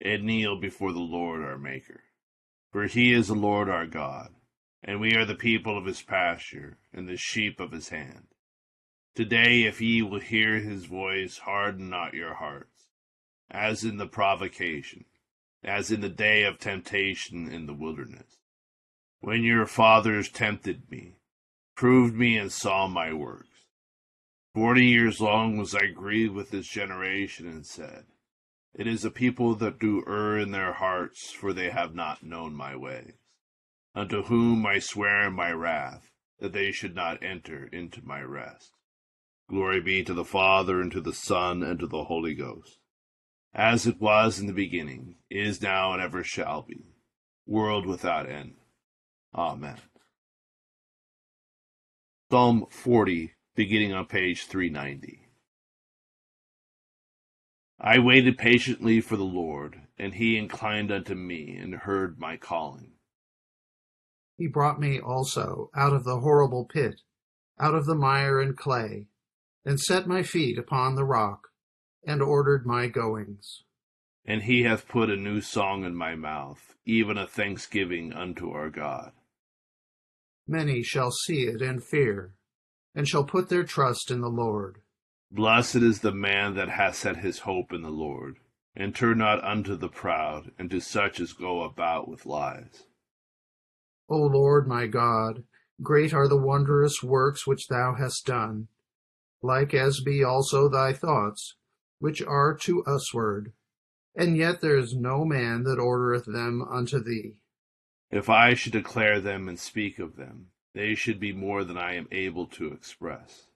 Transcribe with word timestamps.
and 0.00 0.24
kneel 0.24 0.58
before 0.58 0.92
the 0.92 0.98
Lord 0.98 1.42
our 1.42 1.58
Maker. 1.58 2.02
For 2.72 2.86
he 2.86 3.12
is 3.12 3.28
the 3.28 3.34
Lord 3.34 3.68
our 3.68 3.86
God, 3.86 4.34
and 4.82 5.00
we 5.00 5.14
are 5.16 5.24
the 5.24 5.34
people 5.34 5.78
of 5.78 5.86
his 5.86 6.02
pasture, 6.02 6.78
and 6.92 7.08
the 7.08 7.16
sheep 7.16 7.60
of 7.60 7.72
his 7.72 7.88
hand. 7.88 8.26
Today, 9.14 9.62
if 9.62 9.80
ye 9.80 10.02
will 10.02 10.20
hear 10.20 10.60
his 10.60 10.84
voice, 10.84 11.38
harden 11.38 11.88
not 11.88 12.12
your 12.12 12.34
hearts, 12.34 12.88
as 13.50 13.82
in 13.82 13.96
the 13.96 14.06
provocation, 14.06 15.06
as 15.64 15.90
in 15.90 16.02
the 16.02 16.10
day 16.10 16.44
of 16.44 16.58
temptation 16.58 17.48
in 17.50 17.66
the 17.66 17.74
wilderness, 17.74 18.40
when 19.20 19.42
your 19.42 19.64
fathers 19.64 20.28
tempted 20.28 20.90
me, 20.90 21.16
proved 21.74 22.14
me, 22.14 22.36
and 22.36 22.52
saw 22.52 22.86
my 22.86 23.12
works. 23.12 23.48
Forty 24.54 24.84
years 24.84 25.20
long 25.20 25.56
was 25.56 25.74
I 25.74 25.86
grieved 25.86 26.34
with 26.34 26.50
this 26.50 26.66
generation, 26.66 27.46
and 27.46 27.64
said, 27.64 28.04
it 28.78 28.86
is 28.86 29.06
a 29.06 29.10
people 29.10 29.54
that 29.54 29.78
do 29.78 30.04
err 30.06 30.38
in 30.38 30.50
their 30.50 30.74
hearts, 30.74 31.32
for 31.32 31.54
they 31.54 31.70
have 31.70 31.94
not 31.94 32.22
known 32.22 32.54
my 32.54 32.76
ways. 32.76 33.14
Unto 33.94 34.24
whom 34.24 34.66
I 34.66 34.80
swear 34.80 35.28
in 35.28 35.32
my 35.32 35.50
wrath, 35.50 36.10
that 36.40 36.52
they 36.52 36.72
should 36.72 36.94
not 36.94 37.22
enter 37.22 37.66
into 37.72 38.04
my 38.04 38.20
rest. 38.20 38.72
Glory 39.48 39.80
be 39.80 40.04
to 40.04 40.12
the 40.12 40.26
Father, 40.26 40.82
and 40.82 40.92
to 40.92 41.00
the 41.00 41.14
Son, 41.14 41.62
and 41.62 41.80
to 41.80 41.86
the 41.86 42.04
Holy 42.04 42.34
Ghost, 42.34 42.78
as 43.54 43.86
it 43.86 43.98
was 43.98 44.38
in 44.38 44.46
the 44.46 44.52
beginning, 44.52 45.16
is 45.30 45.62
now, 45.62 45.94
and 45.94 46.02
ever 46.02 46.22
shall 46.22 46.60
be, 46.60 46.84
world 47.46 47.86
without 47.86 48.28
end. 48.28 48.56
Amen. 49.34 49.78
Psalm 52.30 52.66
40, 52.68 53.32
beginning 53.54 53.94
on 53.94 54.04
page 54.04 54.44
390. 54.44 55.25
I 57.78 57.98
waited 57.98 58.38
patiently 58.38 59.00
for 59.00 59.16
the 59.16 59.24
Lord, 59.24 59.82
and 59.98 60.14
he 60.14 60.38
inclined 60.38 60.90
unto 60.90 61.14
me 61.14 61.56
and 61.56 61.74
heard 61.74 62.18
my 62.18 62.36
calling. 62.36 62.92
He 64.38 64.46
brought 64.46 64.80
me 64.80 64.98
also 65.00 65.70
out 65.74 65.92
of 65.92 66.04
the 66.04 66.20
horrible 66.20 66.64
pit, 66.64 67.02
out 67.58 67.74
of 67.74 67.86
the 67.86 67.94
mire 67.94 68.40
and 68.40 68.56
clay, 68.56 69.08
and 69.64 69.80
set 69.80 70.06
my 70.06 70.22
feet 70.22 70.58
upon 70.58 70.94
the 70.94 71.04
rock, 71.04 71.48
and 72.06 72.22
ordered 72.22 72.66
my 72.66 72.86
goings. 72.86 73.64
And 74.24 74.42
he 74.42 74.62
hath 74.62 74.88
put 74.88 75.10
a 75.10 75.16
new 75.16 75.40
song 75.40 75.84
in 75.84 75.94
my 75.94 76.14
mouth, 76.14 76.74
even 76.84 77.16
a 77.16 77.26
thanksgiving 77.26 78.12
unto 78.12 78.50
our 78.50 78.70
God. 78.70 79.12
Many 80.46 80.82
shall 80.82 81.10
see 81.10 81.42
it 81.42 81.60
and 81.60 81.82
fear, 81.82 82.34
and 82.94 83.08
shall 83.08 83.24
put 83.24 83.48
their 83.48 83.64
trust 83.64 84.10
in 84.10 84.20
the 84.20 84.28
Lord. 84.28 84.80
Blessed 85.30 85.76
is 85.76 86.00
the 86.00 86.12
man 86.12 86.54
that 86.54 86.68
hath 86.68 86.96
set 86.96 87.18
his 87.18 87.40
hope 87.40 87.72
in 87.72 87.82
the 87.82 87.90
Lord, 87.90 88.38
and 88.74 88.94
turn 88.94 89.18
not 89.18 89.42
unto 89.42 89.76
the 89.76 89.88
proud, 89.88 90.52
and 90.58 90.70
to 90.70 90.80
such 90.80 91.18
as 91.20 91.32
go 91.32 91.62
about 91.62 92.08
with 92.08 92.26
lies. 92.26 92.84
O 94.08 94.18
Lord 94.18 94.68
my 94.68 94.86
God, 94.86 95.44
great 95.82 96.14
are 96.14 96.28
the 96.28 96.36
wondrous 96.36 97.02
works 97.02 97.46
which 97.46 97.68
thou 97.68 97.94
hast 97.94 98.24
done, 98.24 98.68
like 99.42 99.74
as 99.74 100.00
be 100.00 100.22
also 100.22 100.68
thy 100.68 100.92
thoughts, 100.92 101.56
which 101.98 102.22
are 102.22 102.54
to 102.54 102.84
usward, 102.86 103.52
and 104.14 104.36
yet 104.36 104.60
there 104.60 104.78
is 104.78 104.94
no 104.94 105.24
man 105.24 105.64
that 105.64 105.78
ordereth 105.78 106.26
them 106.26 106.62
unto 106.62 107.02
thee. 107.02 107.34
If 108.10 108.30
I 108.30 108.54
should 108.54 108.72
declare 108.72 109.20
them 109.20 109.48
and 109.48 109.58
speak 109.58 109.98
of 109.98 110.16
them, 110.16 110.52
they 110.72 110.94
should 110.94 111.18
be 111.18 111.32
more 111.32 111.64
than 111.64 111.76
I 111.76 111.94
am 111.94 112.06
able 112.12 112.46
to 112.48 112.68
express. 112.68 113.48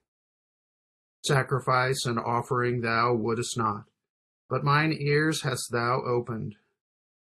Sacrifice 1.23 2.05
and 2.05 2.17
offering 2.19 2.81
thou 2.81 3.13
wouldest 3.13 3.57
not, 3.57 3.83
but 4.49 4.63
mine 4.63 4.95
ears 4.99 5.43
hast 5.43 5.71
thou 5.71 6.01
opened. 6.03 6.55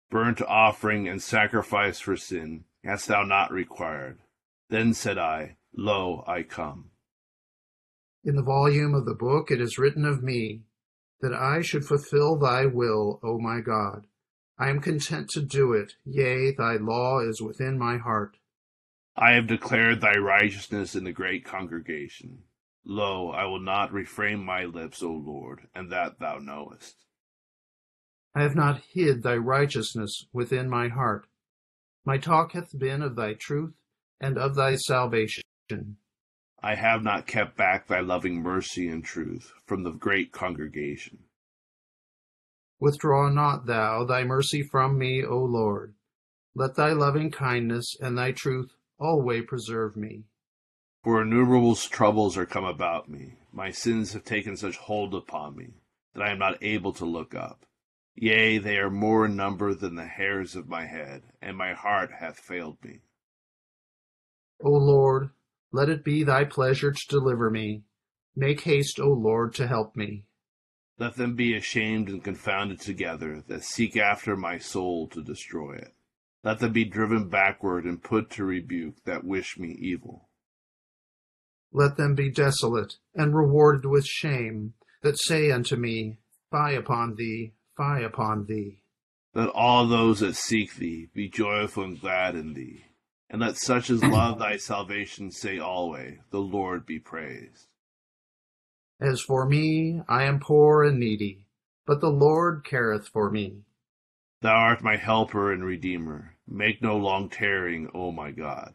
Burnt 0.10 0.42
offering 0.42 1.08
and 1.08 1.22
sacrifice 1.22 2.00
for 2.00 2.16
sin 2.16 2.64
hast 2.84 3.08
thou 3.08 3.24
not 3.24 3.52
required. 3.52 4.20
Then 4.70 4.94
said 4.94 5.18
I, 5.18 5.58
Lo, 5.76 6.24
I 6.26 6.44
come. 6.44 6.92
In 8.24 8.36
the 8.36 8.42
volume 8.42 8.96
of 8.96 9.06
the 9.06 9.14
book 9.14 9.52
it 9.52 9.60
is 9.60 9.78
written 9.78 10.06
of 10.06 10.24
me, 10.24 10.64
that 11.22 11.34
I 11.34 11.62
should 11.62 11.86
fulfill 11.86 12.38
thy 12.38 12.66
will, 12.66 13.20
O 13.24 13.38
my 13.38 13.60
God. 13.60 14.08
I 14.58 14.70
am 14.70 14.80
content 14.80 15.30
to 15.31 15.42
do 15.42 15.74
it, 15.74 15.94
yea, 16.06 16.52
thy 16.52 16.76
law 16.76 17.20
is 17.20 17.42
within 17.42 17.78
my 17.78 17.98
heart. 17.98 18.38
I 19.16 19.31
have 19.31 19.48
declared 19.48 20.02
thy 20.02 20.14
righteousness 20.14 20.96
in 20.96 21.04
the 21.04 21.12
great 21.12 21.44
congregation. 21.44 22.44
Lo, 22.86 23.32
I 23.32 23.46
will 23.46 23.60
not 23.60 23.92
refrain 23.92 24.44
my 24.44 24.66
lips, 24.66 25.04
O 25.04 25.12
Lord, 25.12 25.68
and 25.76 25.92
that 25.92 26.20
thou 26.20 26.40
knowest. 26.40 26.96
I 28.36 28.44
have 28.44 28.56
not 28.56 28.82
hid 28.94 29.24
thy 29.24 29.36
righteousness 29.36 30.26
within 30.32 30.70
my 30.70 30.88
heart. 30.88 31.28
My 32.06 32.18
talk 32.18 32.54
hath 32.54 32.78
been 32.78 33.02
of 33.02 33.16
thy 33.16 33.34
truth 33.34 33.74
and 34.20 34.38
of 34.38 34.56
thy 34.56 34.76
salvation. 34.76 35.44
I 36.62 36.76
have 36.76 37.04
not 37.04 37.28
kept 37.28 37.56
back 37.56 37.88
thy 37.88 38.00
loving 38.00 38.42
mercy 38.42 38.88
and 38.88 39.04
truth 39.04 39.54
from 39.66 39.84
the 39.84 39.92
great 39.92 40.32
congregation. 40.32 41.20
Withdraw 42.80 43.30
not 43.30 43.66
thou 43.66 44.06
thy 44.06 44.24
mercy 44.24 44.64
from 44.64 44.98
me, 44.98 45.24
O 45.24 45.38
Lord. 45.38 45.94
Let 46.56 46.76
thy 46.76 46.94
loving 46.94 47.30
kindness 47.30 47.96
and 48.00 48.18
thy 48.18 48.32
truth 48.32 48.72
always 48.98 49.46
preserve 49.46 49.96
me. 49.96 50.24
For 51.04 51.22
innumerable 51.22 51.76
troubles 51.76 52.38
are 52.38 52.46
come 52.46 52.66
about 52.66 53.10
me. 53.10 53.36
My 53.54 53.72
sins 53.72 54.14
have 54.14 54.26
taken 54.26 54.58
such 54.58 54.76
hold 54.76 55.16
upon 55.16 55.56
me 55.56 55.76
that 56.14 56.24
I 56.24 56.32
am 56.32 56.40
not 56.40 56.62
able 56.62 56.92
to 56.94 57.06
look 57.06 57.34
up. 57.34 57.66
Yea, 58.16 58.58
they 58.58 58.78
are 58.78 58.90
more 58.90 59.26
in 59.26 59.36
number 59.38 59.74
than 59.74 59.96
the 59.96 60.06
hairs 60.06 60.56
of 60.57 60.68
my 60.68 60.86
head, 60.86 61.24
and 61.42 61.56
my 61.56 61.74
heart 61.74 62.12
hath 62.19 62.38
failed 62.38 62.78
me. 62.84 63.00
O 64.62 64.72
Lord, 64.72 65.30
let 65.72 65.88
it 65.88 66.04
be 66.04 66.24
thy 66.24 66.44
pleasure 66.44 66.92
to 66.92 67.07
deliver 67.07 67.50
me. 67.50 67.84
Make 68.36 68.62
haste, 68.62 69.00
O 69.00 69.07
Lord, 69.07 69.54
to 69.56 69.68
help 69.68 69.96
me. 69.96 70.25
Let 70.98 71.16
them 71.16 71.36
be 71.36 71.56
ashamed 71.56 72.10
and 72.10 72.22
confounded 72.22 72.81
together 72.81 73.42
that 73.48 73.63
seek 73.63 73.96
after 73.96 74.36
my 74.36 74.57
soul 74.57 75.07
to 75.10 75.24
destroy 75.24 75.75
it. 75.75 75.94
Let 76.44 76.60
them 76.60 76.74
be 76.74 76.84
driven 76.84 77.30
backward 77.30 77.86
and 77.86 78.04
put 78.04 78.30
to 78.31 78.44
rebuke 78.44 79.04
that 79.06 79.24
wish 79.24 79.57
me 79.57 79.78
evil. 79.80 80.29
Let 81.71 81.98
them 81.98 82.16
be 82.16 82.31
desolate 82.31 82.95
and 83.13 83.36
rewarded 83.36 83.86
with 83.86 84.06
shame, 84.06 84.74
that 85.01 85.19
say 85.19 85.51
unto 85.51 85.75
me, 85.75 86.19
Fie 86.51 86.75
upon 86.75 87.16
thee, 87.16 87.54
fie 87.77 88.04
upon 88.04 88.45
thee. 88.45 88.81
Let 89.36 89.50
all 89.50 89.86
those 89.88 90.21
that 90.21 90.36
seek 90.36 90.75
thee 90.75 91.10
be 91.13 91.30
joyful 91.30 91.83
and 91.83 92.01
glad 92.01 92.36
in 92.36 92.54
thee. 92.54 92.86
And 93.30 93.42
let 93.42 93.57
such 93.57 93.89
as 93.89 94.04
love 94.04 94.39
thy 94.39 94.57
salvation 94.57 95.31
say 95.31 95.60
always, 95.60 96.18
The 96.31 96.39
Lord 96.39 96.86
be 96.86 97.00
praised. 97.00 97.68
As 99.00 99.22
for 99.22 99.45
me, 99.45 100.01
I 100.10 100.24
am 100.24 100.39
poor 100.39 100.83
and 100.83 101.00
needy, 101.00 101.45
but 101.86 102.01
the 102.01 102.10
Lord 102.10 102.65
careth 102.65 103.07
for 103.07 103.30
me. 103.30 103.63
Thou 104.42 104.56
art 104.56 104.83
my 104.83 104.98
helper 104.98 105.54
and 105.54 105.63
redeemer. 105.63 106.36
Make 106.48 106.81
no 106.81 106.98
long 106.98 107.30
tarrying, 107.30 107.89
O 107.94 108.12
my 108.12 108.31
God. 108.31 108.74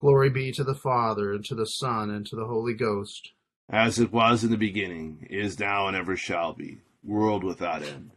Glory 0.00 0.30
be 0.30 0.50
to 0.52 0.64
the 0.64 0.74
Father, 0.74 1.32
and 1.32 1.44
to 1.44 1.54
the 1.54 1.66
Son, 1.66 2.10
and 2.10 2.26
to 2.26 2.36
the 2.36 2.46
Holy 2.46 2.72
Ghost. 2.74 3.32
As 3.68 3.98
it 3.98 4.12
was 4.12 4.42
in 4.42 4.50
the 4.50 4.56
beginning, 4.56 5.26
is 5.28 5.58
now, 5.58 5.88
and 5.88 5.96
ever 5.96 6.16
shall 6.16 6.54
be, 6.54 6.78
world 7.04 7.44
without 7.44 7.82
end. 7.82 8.10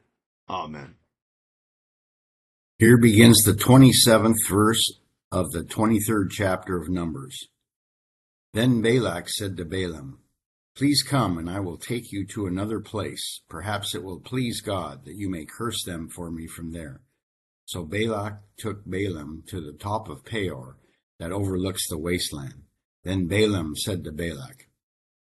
Amen. 0.49 0.95
Here 2.79 2.97
begins 2.97 3.43
the 3.43 3.51
27th 3.51 4.47
verse 4.49 4.99
of 5.31 5.51
the 5.51 5.63
23rd 5.63 6.31
chapter 6.31 6.77
of 6.77 6.89
Numbers. 6.89 7.49
Then 8.53 8.81
Balak 8.81 9.29
said 9.29 9.57
to 9.57 9.65
Balaam, 9.65 10.19
Please 10.75 11.03
come, 11.03 11.37
and 11.37 11.49
I 11.49 11.59
will 11.59 11.77
take 11.77 12.11
you 12.11 12.25
to 12.27 12.47
another 12.47 12.79
place. 12.79 13.41
Perhaps 13.49 13.93
it 13.93 14.03
will 14.03 14.19
please 14.19 14.61
God 14.61 15.05
that 15.05 15.15
you 15.15 15.29
may 15.29 15.45
curse 15.45 15.83
them 15.83 16.07
for 16.07 16.31
me 16.31 16.47
from 16.47 16.71
there. 16.71 17.01
So 17.65 17.83
Balak 17.83 18.39
took 18.57 18.85
Balaam 18.85 19.43
to 19.47 19.61
the 19.61 19.73
top 19.73 20.09
of 20.09 20.25
Peor, 20.25 20.77
that 21.23 21.31
overlooks 21.31 21.87
the 21.87 21.97
wasteland. 21.97 22.63
Then 23.05 23.27
Balaam 23.27 23.77
said 23.77 24.03
to 24.03 24.11
Balak, 24.11 24.67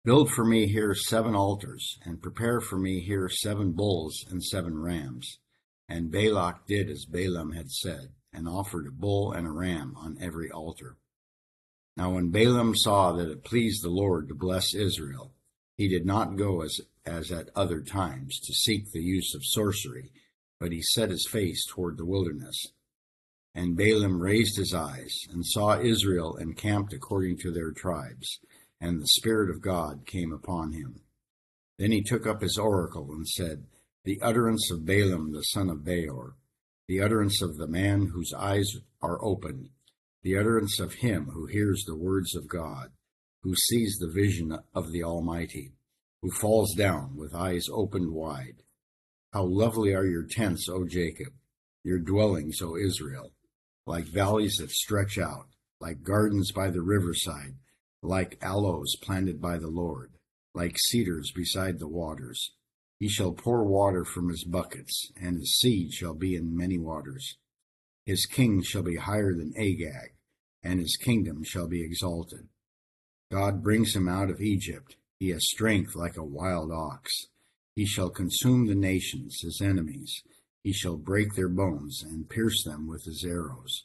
Build 0.04 0.30
for 0.30 0.44
me 0.44 0.66
here 0.66 0.94
seven 0.94 1.34
altars, 1.34 1.98
and 2.04 2.20
prepare 2.20 2.60
for 2.60 2.76
me 2.76 3.00
here 3.00 3.30
seven 3.30 3.72
bulls 3.72 4.22
and 4.28 4.44
seven 4.44 4.78
rams. 4.78 5.38
And 5.88 6.10
Balak 6.10 6.66
did 6.66 6.90
as 6.90 7.06
Balaam 7.06 7.52
had 7.52 7.70
said, 7.70 8.10
and 8.30 8.46
offered 8.46 8.86
a 8.86 8.90
bull 8.90 9.32
and 9.32 9.46
a 9.46 9.50
ram 9.50 9.94
on 9.96 10.18
every 10.20 10.50
altar. 10.50 10.98
Now 11.96 12.10
when 12.10 12.28
Balaam 12.28 12.76
saw 12.76 13.12
that 13.12 13.30
it 13.30 13.42
pleased 13.42 13.82
the 13.82 13.88
Lord 13.88 14.28
to 14.28 14.34
bless 14.34 14.74
Israel, 14.74 15.32
he 15.78 15.88
did 15.88 16.04
not 16.04 16.36
go 16.36 16.60
as, 16.60 16.78
as 17.06 17.32
at 17.32 17.48
other 17.56 17.80
times 17.80 18.38
to 18.40 18.52
seek 18.52 18.92
the 18.92 19.02
use 19.02 19.34
of 19.34 19.46
sorcery, 19.46 20.12
but 20.60 20.72
he 20.72 20.82
set 20.82 21.08
his 21.08 21.26
face 21.26 21.64
toward 21.66 21.96
the 21.96 22.04
wilderness. 22.04 22.66
And 23.56 23.74
Balaam 23.74 24.20
raised 24.20 24.58
his 24.58 24.74
eyes, 24.74 25.18
and 25.32 25.44
saw 25.44 25.80
Israel 25.80 26.36
encamped 26.36 26.92
according 26.92 27.38
to 27.38 27.50
their 27.50 27.72
tribes, 27.72 28.38
and 28.82 29.00
the 29.00 29.06
Spirit 29.06 29.48
of 29.48 29.62
God 29.62 30.04
came 30.04 30.30
upon 30.30 30.72
him. 30.72 31.00
Then 31.78 31.90
he 31.90 32.02
took 32.02 32.26
up 32.26 32.42
his 32.42 32.58
oracle, 32.58 33.08
and 33.12 33.26
said, 33.26 33.64
the 34.04 34.20
utterance 34.20 34.70
of 34.70 34.84
Balaam 34.84 35.32
the 35.32 35.42
son 35.42 35.70
of 35.70 35.84
Beor, 35.84 36.36
the 36.86 37.00
utterance 37.00 37.40
of 37.40 37.56
the 37.56 37.66
man 37.66 38.10
whose 38.12 38.34
eyes 38.34 38.76
are 39.00 39.24
opened, 39.24 39.70
the 40.22 40.36
utterance 40.36 40.78
of 40.78 40.92
him 40.92 41.30
who 41.32 41.46
hears 41.46 41.82
the 41.84 41.96
words 41.96 42.36
of 42.36 42.46
God, 42.46 42.90
who 43.42 43.56
sees 43.56 43.96
the 43.96 44.12
vision 44.12 44.56
of 44.74 44.92
the 44.92 45.02
Almighty, 45.02 45.72
who 46.20 46.30
falls 46.30 46.74
down 46.74 47.16
with 47.16 47.34
eyes 47.34 47.68
opened 47.72 48.12
wide. 48.12 48.62
How 49.32 49.44
lovely 49.44 49.94
are 49.94 50.06
your 50.06 50.24
tents, 50.24 50.68
O 50.68 50.84
Jacob, 50.84 51.32
your 51.82 51.98
dwellings, 51.98 52.60
O 52.60 52.76
Israel, 52.76 53.32
like 53.86 54.06
valleys 54.06 54.56
that 54.56 54.70
stretch 54.70 55.18
out, 55.18 55.46
like 55.80 56.02
gardens 56.02 56.52
by 56.52 56.70
the 56.70 56.82
riverside, 56.82 57.54
like 58.02 58.38
aloes 58.42 58.96
planted 59.00 59.40
by 59.40 59.58
the 59.58 59.68
Lord, 59.68 60.12
like 60.54 60.76
cedars 60.78 61.32
beside 61.34 61.78
the 61.78 61.88
waters 61.88 62.52
he 62.98 63.08
shall 63.08 63.32
pour 63.32 63.64
water 63.64 64.04
from 64.04 64.30
his 64.30 64.44
buckets, 64.44 65.12
and 65.20 65.36
his 65.36 65.58
seed 65.58 65.92
shall 65.92 66.14
be 66.14 66.34
in 66.34 66.56
many 66.56 66.78
waters. 66.78 67.36
His 68.06 68.24
king 68.24 68.62
shall 68.62 68.82
be 68.82 68.96
higher 68.96 69.34
than 69.34 69.52
Agag, 69.56 70.14
and 70.62 70.80
his 70.80 70.96
kingdom 70.96 71.42
shall 71.44 71.66
be 71.66 71.84
exalted. 71.84 72.48
God 73.30 73.62
brings 73.62 73.94
him 73.94 74.08
out 74.08 74.30
of 74.30 74.40
Egypt. 74.40 74.96
He 75.18 75.30
has 75.30 75.48
strength 75.48 75.94
like 75.94 76.16
a 76.16 76.24
wild 76.24 76.72
ox. 76.72 77.26
He 77.74 77.84
shall 77.84 78.08
consume 78.08 78.66
the 78.66 78.74
nations, 78.74 79.40
his 79.42 79.60
enemies. 79.60 80.22
He 80.66 80.72
shall 80.72 80.96
break 80.96 81.34
their 81.34 81.48
bones 81.48 82.02
and 82.02 82.28
pierce 82.28 82.64
them 82.64 82.88
with 82.88 83.04
his 83.04 83.24
arrows. 83.24 83.84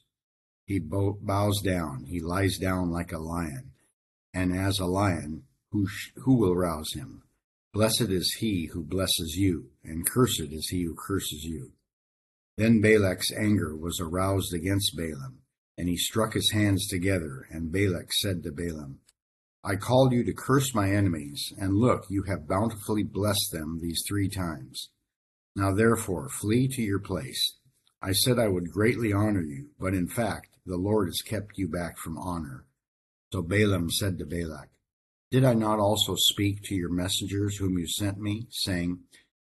He 0.66 0.80
bows 0.80 1.62
down, 1.62 2.06
he 2.06 2.19
lies 2.19 2.57
down 2.57 2.89
like 2.89 3.12
a 3.12 3.19
lion, 3.19 3.74
and 4.33 4.51
as 4.51 4.80
a 4.80 4.88
lion, 4.88 5.44
who, 5.69 5.88
who 6.16 6.39
will 6.39 6.56
rouse 6.56 6.94
him? 6.94 7.22
Blessed 7.72 8.10
is 8.10 8.38
he 8.39 8.72
who 8.74 8.81
blesses 8.83 9.36
you, 9.36 9.69
and 9.83 10.07
cursed 10.07 10.39
is 10.50 10.69
he 10.69 10.81
who 10.81 10.95
curses 10.95 11.44
you. 11.44 11.74
Then 12.57 12.81
Balak's 12.81 13.31
anger 13.31 13.75
was 13.78 14.00
aroused 14.00 14.51
against 14.51 14.98
Balaam, 14.98 15.44
and 15.78 15.88
he 15.88 15.98
struck 15.98 16.33
his 16.33 16.50
hands 16.50 16.88
together, 16.88 17.48
and 17.51 17.72
Balak 17.72 18.12
said 18.12 18.42
to 18.42 18.51
Balaam, 18.51 19.01
I 19.63 19.75
called 19.75 20.13
you 20.13 20.24
to 20.24 20.33
curse 20.33 20.74
my 20.74 20.89
enemies, 20.89 21.54
and 21.60 21.78
look, 21.78 22.07
you 22.10 22.24
have 22.24 22.48
bountifully 22.48 23.04
blessed 23.04 23.51
them 23.51 23.78
these 23.80 24.01
three 24.07 24.30
times. 24.30 24.89
Now 25.56 25.74
therefore 25.74 26.30
flee 26.30 26.68
to 26.69 26.81
your 26.81 27.00
place. 27.00 27.57
I 28.01 28.13
said 28.13 28.39
I 28.39 28.48
would 28.48 28.71
greatly 28.71 29.13
honor 29.13 29.44
you, 29.44 29.69
but 29.80 29.94
in 29.94 30.07
fact 30.07 30.48
the 30.65 30.77
Lord 30.77 31.07
has 31.07 31.21
kept 31.21 31.57
you 31.57 31.68
back 31.68 31.98
from 31.98 32.18
honor. 32.18 32.65
So 33.31 33.42
Balaam 33.42 33.89
said 33.89 34.18
to 34.18 34.25
Balak, 34.25 34.69
did 35.31 35.45
I 35.45 35.53
not 35.53 35.80
also 35.80 36.15
speak 36.15 36.62
to 36.63 36.75
your 36.75 36.92
messengers 36.92 37.56
whom 37.56 37.77
you 37.77 37.88
sent 37.88 38.18
me, 38.18 38.48
saying, 38.50 39.00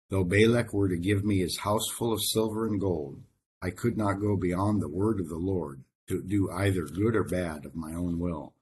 Though 0.10 0.26
Balak 0.26 0.74
were 0.74 0.90
to 0.90 0.98
give 0.98 1.24
me 1.24 1.40
his 1.40 1.60
house 1.60 1.88
full 1.90 2.12
of 2.12 2.22
silver 2.22 2.68
and 2.68 2.80
gold, 2.80 3.24
I 3.62 3.70
could 3.70 3.96
not 3.96 4.20
go 4.20 4.36
beyond 4.36 4.82
the 4.82 4.90
word 4.90 5.22
of 5.22 5.30
the 5.30 5.38
Lord 5.38 5.84
to 6.10 6.22
do 6.22 6.52
either 6.52 6.84
good 6.84 7.16
or 7.16 7.24
bad 7.24 7.66
of 7.66 7.76
my 7.76 7.94
own 7.94 8.20
will. 8.20 8.54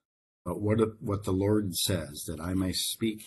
But 0.46 0.62
what, 0.62 0.78
what 1.02 1.24
the 1.24 1.32
Lord 1.32 1.75
says 1.75 2.25
that 2.28 2.40
I 2.40 2.54
may 2.54 2.74
speak, 2.74 3.24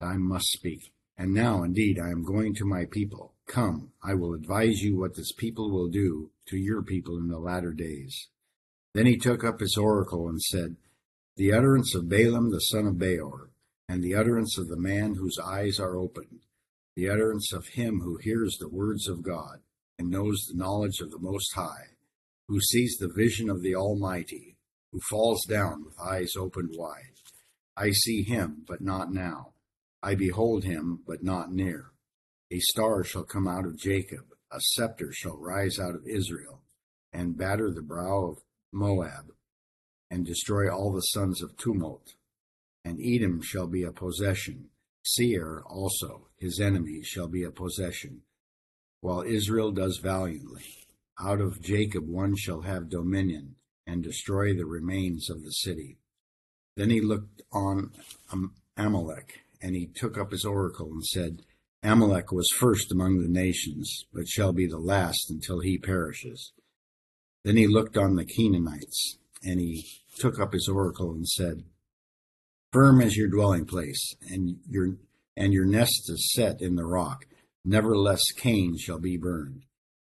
I 0.00 0.16
must 0.16 0.46
speak. 0.46 0.92
And 1.16 1.32
now, 1.34 1.62
indeed, 1.62 1.98
I 1.98 2.10
am 2.10 2.24
going 2.24 2.54
to 2.54 2.64
my 2.64 2.84
people. 2.90 3.34
Come, 3.46 3.92
I 4.02 4.14
will 4.14 4.34
advise 4.34 4.82
you 4.82 4.98
what 4.98 5.14
this 5.14 5.32
people 5.32 5.70
will 5.70 5.88
do 5.88 6.30
to 6.46 6.56
your 6.56 6.82
people 6.82 7.18
in 7.18 7.28
the 7.28 7.38
latter 7.38 7.72
days. 7.72 8.28
Then 8.94 9.06
he 9.06 9.16
took 9.16 9.44
up 9.44 9.60
his 9.60 9.76
oracle 9.76 10.28
and 10.28 10.40
said, 10.40 10.76
the 11.36 11.52
utterance 11.52 11.94
of 11.94 12.10
Balaam 12.10 12.50
the 12.50 12.60
son 12.60 12.86
of 12.86 12.98
Beor, 12.98 13.50
and 13.88 14.02
the 14.02 14.14
utterance 14.14 14.58
of 14.58 14.68
the 14.68 14.76
man 14.76 15.14
whose 15.14 15.38
eyes 15.38 15.80
are 15.80 15.96
opened, 15.96 16.40
the 16.94 17.08
utterance 17.08 17.54
of 17.54 17.68
him 17.68 18.00
who 18.00 18.18
hears 18.18 18.58
the 18.58 18.68
words 18.68 19.08
of 19.08 19.22
God, 19.22 19.60
and 19.98 20.10
knows 20.10 20.44
the 20.44 20.58
knowledge 20.58 21.00
of 21.00 21.10
the 21.10 21.18
Most 21.18 21.54
High, 21.54 21.96
who 22.48 22.60
sees 22.60 22.98
the 22.98 23.12
vision 23.16 23.48
of 23.48 23.62
the 23.62 23.74
Almighty, 23.74 24.56
who 24.92 25.00
falls 25.08 25.46
down 25.46 25.84
with 25.86 25.98
eyes 25.98 26.34
opened 26.36 26.74
wide. 26.76 27.14
I 27.78 27.92
see 27.92 28.22
him, 28.22 28.64
but 28.68 28.82
not 28.82 29.10
now. 29.10 29.51
I 30.02 30.14
behold 30.14 30.64
him, 30.64 31.02
but 31.06 31.22
not 31.22 31.52
near. 31.52 31.92
A 32.50 32.58
star 32.58 33.04
shall 33.04 33.24
come 33.24 33.46
out 33.46 33.66
of 33.66 33.78
Jacob, 33.78 34.26
a 34.50 34.60
scepter 34.60 35.12
shall 35.12 35.36
rise 35.36 35.78
out 35.78 35.94
of 35.94 36.06
Israel, 36.06 36.62
and 37.12 37.38
batter 37.38 37.70
the 37.70 37.82
brow 37.82 38.30
of 38.30 38.38
Moab 38.72 39.32
and 40.12 40.26
destroy 40.26 40.70
all 40.70 40.92
the 40.92 41.00
sons 41.00 41.42
of 41.42 41.56
tumult. 41.56 42.12
And 42.84 43.00
Edom 43.02 43.40
shall 43.40 43.66
be 43.66 43.82
a 43.82 43.92
possession, 43.92 44.68
Seir 45.02 45.62
also, 45.66 46.28
his 46.36 46.60
enemies, 46.60 47.06
shall 47.06 47.28
be 47.28 47.44
a 47.44 47.50
possession, 47.50 48.20
while 49.00 49.22
Israel 49.22 49.72
does 49.72 49.96
valiantly. 49.96 50.86
Out 51.18 51.40
of 51.40 51.62
Jacob 51.62 52.06
one 52.06 52.36
shall 52.36 52.60
have 52.60 52.90
dominion, 52.90 53.54
and 53.86 54.02
destroy 54.02 54.54
the 54.54 54.66
remains 54.66 55.30
of 55.30 55.42
the 55.42 55.50
city. 55.50 55.96
Then 56.76 56.90
he 56.90 57.00
looked 57.00 57.40
on 57.50 57.92
Amalek, 58.76 59.41
and 59.62 59.76
he 59.76 59.86
took 59.86 60.18
up 60.18 60.32
his 60.32 60.44
oracle 60.44 60.90
and 60.90 61.04
said, 61.04 61.42
Amalek 61.82 62.32
was 62.32 62.48
first 62.58 62.92
among 62.92 63.20
the 63.20 63.28
nations, 63.28 64.04
but 64.12 64.28
shall 64.28 64.52
be 64.52 64.66
the 64.66 64.78
last 64.78 65.30
until 65.30 65.60
he 65.60 65.78
perishes. 65.78 66.52
Then 67.44 67.56
he 67.56 67.66
looked 67.66 67.96
on 67.96 68.16
the 68.16 68.24
Canaanites, 68.24 69.18
and 69.42 69.58
he 69.58 69.86
took 70.18 70.38
up 70.38 70.52
his 70.52 70.68
oracle 70.68 71.12
and 71.12 71.26
said, 71.26 71.64
Firm 72.72 73.00
is 73.00 73.16
your 73.16 73.28
dwelling 73.28 73.66
place, 73.66 74.14
and 74.30 74.58
your 74.68 74.96
and 75.36 75.52
your 75.52 75.64
nest 75.64 76.10
is 76.10 76.32
set 76.34 76.60
in 76.60 76.76
the 76.76 76.84
rock. 76.84 77.26
Nevertheless, 77.64 78.22
Cain 78.36 78.76
shall 78.76 78.98
be 78.98 79.16
burned. 79.16 79.64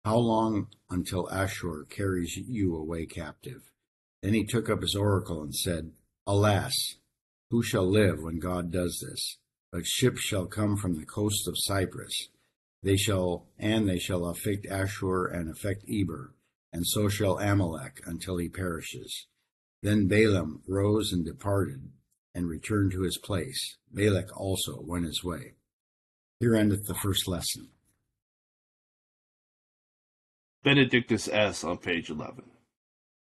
How 0.04 0.18
long 0.18 0.68
until 0.90 1.26
Asshur 1.26 1.88
carries 1.88 2.36
you 2.36 2.76
away 2.76 3.06
captive? 3.06 3.62
Then 4.22 4.34
he 4.34 4.44
took 4.44 4.70
up 4.70 4.82
his 4.82 4.94
oracle 4.94 5.42
and 5.42 5.54
said, 5.54 5.92
Alas, 6.26 6.74
who 7.50 7.62
shall 7.62 7.88
live 7.88 8.22
when 8.22 8.38
God 8.38 8.70
does 8.70 9.00
this? 9.00 9.38
But 9.72 9.86
ships 9.86 10.20
shall 10.20 10.46
come 10.46 10.76
from 10.76 10.98
the 10.98 11.06
coast 11.06 11.46
of 11.46 11.58
Cyprus. 11.58 12.28
They 12.82 12.96
shall, 12.96 13.46
and 13.58 13.88
they 13.88 13.98
shall 13.98 14.26
affect 14.26 14.66
Asshur 14.66 15.32
and 15.32 15.50
affect 15.50 15.84
Eber, 15.88 16.34
and 16.72 16.86
so 16.86 17.08
shall 17.08 17.38
Amalek 17.38 18.00
until 18.06 18.36
he 18.36 18.48
perishes. 18.48 19.26
Then 19.82 20.08
Balaam 20.08 20.62
rose 20.66 21.12
and 21.12 21.24
departed, 21.24 21.90
and 22.34 22.48
returned 22.48 22.92
to 22.92 23.02
his 23.02 23.18
place. 23.18 23.76
Balak 23.92 24.36
also 24.38 24.80
went 24.80 25.06
his 25.06 25.24
way. 25.24 25.54
Here 26.40 26.54
endeth 26.54 26.86
the 26.86 26.94
first 26.94 27.26
lesson. 27.26 27.70
Benedictus 30.62 31.28
es 31.28 31.64
on 31.64 31.78
page 31.78 32.10
11. 32.10 32.44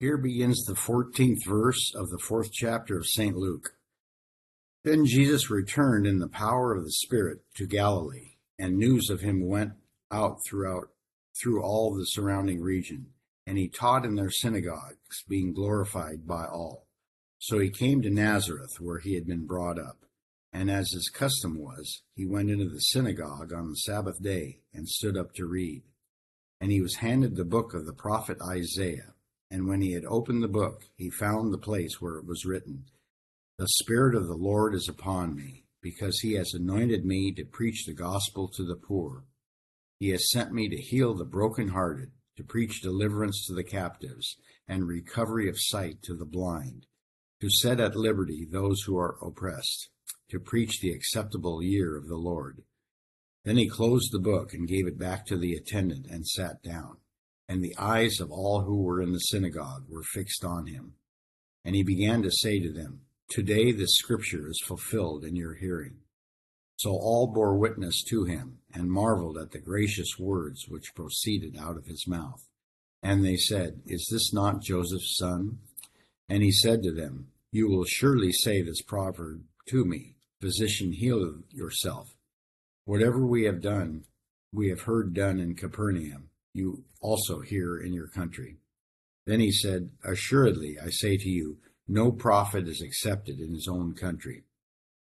Here 0.00 0.16
begins 0.16 0.64
the 0.64 0.74
14th 0.74 1.44
verse 1.44 1.92
of 1.92 2.10
the 2.10 2.20
fourth 2.20 2.52
chapter 2.52 2.96
of 2.96 3.06
St. 3.06 3.36
Luke. 3.36 3.70
Then 4.84 5.04
Jesus 5.04 5.50
returned 5.50 6.06
in 6.06 6.20
the 6.20 6.28
power 6.28 6.72
of 6.72 6.84
the 6.84 6.92
Spirit 6.92 7.40
to 7.56 7.66
Galilee, 7.66 8.36
and 8.60 8.76
news 8.76 9.10
of 9.10 9.22
him 9.22 9.44
went 9.48 9.72
out 10.12 10.38
throughout 10.46 10.90
through 11.42 11.64
all 11.64 11.92
the 11.92 12.04
surrounding 12.04 12.60
region, 12.60 13.06
and 13.44 13.58
he 13.58 13.68
taught 13.68 14.04
in 14.04 14.14
their 14.14 14.30
synagogues, 14.30 15.24
being 15.28 15.52
glorified 15.52 16.28
by 16.28 16.44
all. 16.44 16.86
So 17.40 17.58
he 17.58 17.68
came 17.68 18.00
to 18.02 18.10
Nazareth, 18.10 18.80
where 18.80 19.00
he 19.00 19.14
had 19.14 19.26
been 19.26 19.46
brought 19.46 19.80
up. 19.80 20.04
And 20.52 20.70
as 20.70 20.92
his 20.92 21.08
custom 21.08 21.58
was, 21.58 22.02
he 22.14 22.24
went 22.24 22.50
into 22.50 22.68
the 22.68 22.80
synagogue 22.80 23.52
on 23.52 23.70
the 23.70 23.76
Sabbath 23.76 24.22
day 24.22 24.60
and 24.72 24.88
stood 24.88 25.16
up 25.16 25.34
to 25.34 25.44
read. 25.44 25.82
And 26.60 26.70
he 26.70 26.80
was 26.80 26.96
handed 26.96 27.34
the 27.34 27.44
book 27.44 27.74
of 27.74 27.84
the 27.84 27.92
prophet 27.92 28.38
Isaiah. 28.40 29.14
And 29.50 29.66
when 29.66 29.80
he 29.80 29.92
had 29.92 30.04
opened 30.04 30.42
the 30.42 30.48
book, 30.48 30.82
he 30.94 31.08
found 31.08 31.52
the 31.52 31.58
place 31.58 32.00
where 32.00 32.16
it 32.16 32.26
was 32.26 32.44
written, 32.44 32.84
The 33.56 33.68
Spirit 33.68 34.14
of 34.14 34.26
the 34.26 34.36
Lord 34.36 34.74
is 34.74 34.88
upon 34.88 35.34
me, 35.34 35.64
because 35.80 36.20
he 36.20 36.34
has 36.34 36.52
anointed 36.52 37.04
me 37.04 37.32
to 37.32 37.44
preach 37.44 37.86
the 37.86 37.94
gospel 37.94 38.48
to 38.48 38.64
the 38.64 38.76
poor. 38.76 39.24
He 39.98 40.10
has 40.10 40.30
sent 40.30 40.52
me 40.52 40.68
to 40.68 40.76
heal 40.76 41.14
the 41.14 41.24
brokenhearted, 41.24 42.12
to 42.36 42.44
preach 42.44 42.82
deliverance 42.82 43.46
to 43.46 43.54
the 43.54 43.64
captives, 43.64 44.36
and 44.68 44.86
recovery 44.86 45.48
of 45.48 45.56
sight 45.58 46.02
to 46.02 46.14
the 46.14 46.26
blind, 46.26 46.86
to 47.40 47.48
set 47.48 47.80
at 47.80 47.96
liberty 47.96 48.44
those 48.44 48.82
who 48.82 48.98
are 48.98 49.16
oppressed, 49.22 49.88
to 50.30 50.38
preach 50.38 50.80
the 50.80 50.90
acceptable 50.90 51.62
year 51.62 51.96
of 51.96 52.06
the 52.06 52.16
Lord. 52.16 52.64
Then 53.44 53.56
he 53.56 53.68
closed 53.68 54.12
the 54.12 54.18
book 54.18 54.52
and 54.52 54.68
gave 54.68 54.86
it 54.86 54.98
back 54.98 55.24
to 55.26 55.38
the 55.38 55.54
attendant 55.54 56.06
and 56.06 56.26
sat 56.26 56.62
down 56.62 56.98
and 57.48 57.64
the 57.64 57.76
eyes 57.78 58.20
of 58.20 58.30
all 58.30 58.62
who 58.62 58.82
were 58.82 59.00
in 59.00 59.12
the 59.12 59.18
synagogue 59.18 59.84
were 59.88 60.02
fixed 60.02 60.44
on 60.44 60.66
him. 60.66 60.92
And 61.64 61.74
he 61.74 61.82
began 61.82 62.22
to 62.22 62.30
say 62.30 62.60
to 62.60 62.72
them, 62.72 63.00
Today 63.30 63.72
this 63.72 63.94
scripture 63.94 64.48
is 64.48 64.62
fulfilled 64.64 65.24
in 65.24 65.34
your 65.34 65.54
hearing. 65.54 65.96
So 66.76 66.90
all 66.90 67.26
bore 67.26 67.56
witness 67.56 68.04
to 68.04 68.24
him, 68.24 68.58
and 68.72 68.90
marveled 68.90 69.36
at 69.38 69.50
the 69.50 69.58
gracious 69.58 70.18
words 70.18 70.66
which 70.68 70.94
proceeded 70.94 71.56
out 71.58 71.76
of 71.76 71.86
his 71.86 72.06
mouth. 72.06 72.46
And 73.02 73.24
they 73.24 73.36
said, 73.36 73.80
Is 73.86 74.08
this 74.10 74.32
not 74.32 74.62
Joseph's 74.62 75.16
son? 75.16 75.58
And 76.28 76.42
he 76.42 76.52
said 76.52 76.82
to 76.82 76.92
them, 76.92 77.28
You 77.50 77.68
will 77.68 77.84
surely 77.84 78.32
say 78.32 78.62
this 78.62 78.82
proverb 78.82 79.42
to 79.68 79.84
me, 79.84 80.14
Physician, 80.40 80.92
heal 80.92 81.40
yourself. 81.50 82.14
Whatever 82.84 83.26
we 83.26 83.44
have 83.44 83.60
done, 83.60 84.04
we 84.52 84.68
have 84.68 84.82
heard 84.82 85.14
done 85.14 85.40
in 85.40 85.54
Capernaum 85.54 86.27
you 86.52 86.84
also 87.00 87.40
hear 87.40 87.78
in 87.78 87.92
your 87.92 88.08
country. 88.08 88.56
Then 89.26 89.40
he 89.40 89.52
said, 89.52 89.90
Assuredly, 90.04 90.78
I 90.82 90.88
say 90.88 91.16
to 91.16 91.28
you, 91.28 91.58
no 91.86 92.12
prophet 92.12 92.68
is 92.68 92.82
accepted 92.82 93.40
in 93.40 93.54
his 93.54 93.68
own 93.68 93.94
country. 93.94 94.44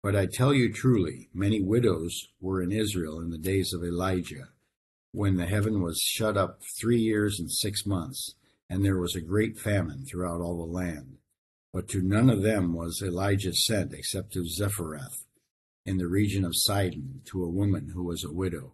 But 0.01 0.15
I 0.15 0.25
tell 0.25 0.53
you 0.53 0.71
truly, 0.71 1.29
many 1.33 1.61
widows 1.61 2.27
were 2.41 2.61
in 2.61 2.71
Israel 2.71 3.19
in 3.19 3.29
the 3.29 3.37
days 3.37 3.73
of 3.73 3.83
Elijah, 3.83 4.49
when 5.11 5.37
the 5.37 5.45
heaven 5.45 5.81
was 5.81 5.99
shut 5.99 6.35
up 6.35 6.61
three 6.79 6.99
years 6.99 7.39
and 7.39 7.51
six 7.51 7.85
months, 7.85 8.35
and 8.69 8.83
there 8.83 8.99
was 8.99 9.15
a 9.15 9.21
great 9.21 9.57
famine 9.57 10.05
throughout 10.05 10.41
all 10.41 10.57
the 10.57 10.71
land. 10.71 11.17
But 11.71 11.87
to 11.89 12.01
none 12.01 12.29
of 12.29 12.43
them 12.43 12.73
was 12.73 13.01
Elijah 13.01 13.53
sent 13.53 13.93
except 13.93 14.33
to 14.33 14.45
Zarephath, 14.45 15.25
in 15.85 15.97
the 15.97 16.07
region 16.07 16.43
of 16.43 16.55
Sidon, 16.55 17.21
to 17.25 17.43
a 17.43 17.49
woman 17.49 17.91
who 17.93 18.03
was 18.03 18.23
a 18.23 18.31
widow 18.31 18.73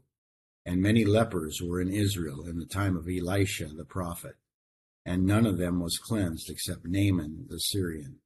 and 0.66 0.82
many 0.82 1.06
lepers 1.06 1.62
were 1.62 1.82
in 1.82 1.90
Israel 1.92 2.46
in 2.46 2.60
the 2.60 2.66
time 2.66 2.96
of 2.96 3.08
Elisha 3.08 3.68
the 3.68 3.86
prophet, 3.86 4.36
and 5.06 5.26
none 5.26 5.46
of 5.46 5.58
them 5.58 5.80
was 5.80 5.98
cleansed 5.98 6.50
except 6.50 6.86
Naaman 6.86 7.46
the 7.50 7.60
Syrian. 7.60 8.20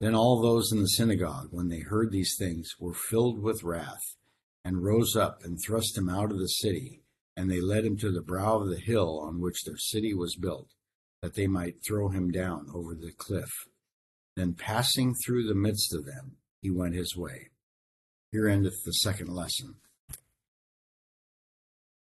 Then 0.00 0.14
all 0.14 0.40
those 0.40 0.70
in 0.70 0.80
the 0.80 0.88
synagogue, 0.88 1.48
when 1.50 1.68
they 1.68 1.80
heard 1.80 2.12
these 2.12 2.36
things, 2.38 2.74
were 2.78 2.94
filled 2.94 3.42
with 3.42 3.64
wrath, 3.64 4.16
and 4.64 4.84
rose 4.84 5.16
up 5.16 5.42
and 5.42 5.58
thrust 5.58 5.96
him 5.96 6.08
out 6.08 6.30
of 6.30 6.38
the 6.38 6.46
city, 6.46 7.02
and 7.36 7.50
they 7.50 7.60
led 7.60 7.84
him 7.84 7.96
to 7.98 8.10
the 8.10 8.22
brow 8.22 8.60
of 8.60 8.68
the 8.68 8.80
hill 8.80 9.20
on 9.20 9.40
which 9.40 9.64
their 9.64 9.76
city 9.76 10.14
was 10.14 10.36
built, 10.36 10.68
that 11.22 11.34
they 11.34 11.46
might 11.46 11.84
throw 11.86 12.10
him 12.10 12.30
down 12.30 12.66
over 12.74 12.94
the 12.94 13.12
cliff. 13.16 13.50
Then 14.36 14.54
passing 14.54 15.14
through 15.14 15.46
the 15.48 15.54
midst 15.54 15.92
of 15.94 16.04
them, 16.04 16.36
he 16.60 16.70
went 16.70 16.94
his 16.94 17.16
way. 17.16 17.50
Here 18.30 18.48
endeth 18.48 18.84
the 18.84 18.92
second 18.92 19.28
lesson. 19.28 19.76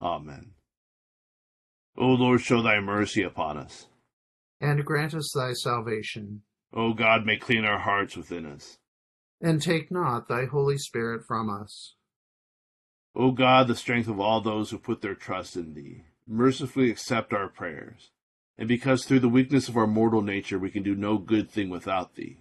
Amen. 0.00 0.52
O 1.96 2.06
Lord, 2.06 2.40
show 2.40 2.62
thy 2.62 2.80
mercy 2.80 3.22
upon 3.22 3.58
us 3.58 3.86
and 4.60 4.84
grant 4.84 5.14
us 5.14 5.32
thy 5.34 5.52
salvation. 5.52 6.42
O 6.72 6.92
God, 6.92 7.24
may 7.24 7.36
clean 7.36 7.64
our 7.64 7.78
hearts 7.78 8.16
within 8.16 8.46
us. 8.46 8.78
And 9.40 9.60
take 9.60 9.90
not 9.90 10.28
thy 10.28 10.44
Holy 10.44 10.76
Spirit 10.76 11.22
from 11.26 11.48
us. 11.48 11.94
O 13.14 13.32
God, 13.32 13.66
the 13.66 13.74
strength 13.74 14.08
of 14.08 14.20
all 14.20 14.40
those 14.40 14.70
who 14.70 14.78
put 14.78 15.00
their 15.00 15.14
trust 15.14 15.56
in 15.56 15.74
thee, 15.74 16.04
mercifully 16.28 16.90
accept 16.90 17.32
our 17.32 17.48
prayers. 17.48 18.10
And 18.56 18.68
because 18.68 19.04
through 19.04 19.20
the 19.20 19.28
weakness 19.28 19.68
of 19.68 19.76
our 19.76 19.86
mortal 19.86 20.20
nature 20.20 20.58
we 20.58 20.70
can 20.70 20.82
do 20.82 20.94
no 20.94 21.16
good 21.16 21.50
thing 21.50 21.70
without 21.70 22.14
thee, 22.14 22.40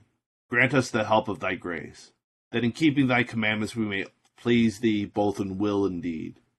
grant 0.50 0.74
us 0.74 0.92
the 0.92 1.06
help 1.06 1.30
of 1.30 1.40
thy 1.40 1.56
grace, 1.56 2.12
that 2.52 2.64
in 2.64 2.74
keeping 2.74 3.08
thy 3.08 3.24
commandments 3.24 3.76
we 3.76 3.86
may 3.86 4.06
please 4.38 4.80
thee 4.80 5.06
both 5.06 5.40
in 5.40 5.58
will 5.58 5.86
and 5.86 6.04
deed, 6.04 6.36